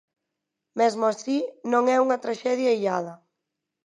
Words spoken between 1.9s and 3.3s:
é unha traxedia illada.